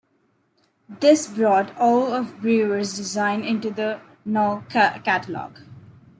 This 0.99 1.27
brought 1.27 1.77
all 1.77 2.11
of 2.11 2.41
Breuer's 2.41 2.95
design 2.95 3.43
into 3.43 3.69
the 3.69 4.01
Knoll 4.25 4.63
catalog. 4.67 5.59